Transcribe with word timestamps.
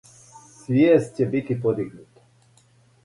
Свијест 0.61 1.21
ће 1.23 1.27
бити 1.35 1.59
подигнута. 1.67 2.27